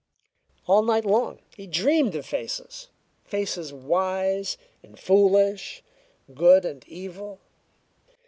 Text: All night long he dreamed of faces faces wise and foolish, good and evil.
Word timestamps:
All 0.65 0.81
night 0.81 1.05
long 1.05 1.37
he 1.55 1.67
dreamed 1.67 2.15
of 2.15 2.25
faces 2.25 2.87
faces 3.23 3.71
wise 3.71 4.57
and 4.81 4.97
foolish, 4.97 5.83
good 6.33 6.65
and 6.65 6.83
evil. 6.87 7.39